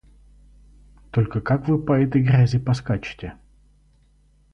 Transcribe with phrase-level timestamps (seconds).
[1.11, 3.35] Только как вы по этой грязи поскачете?